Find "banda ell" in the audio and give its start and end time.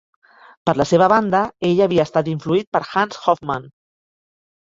1.11-1.83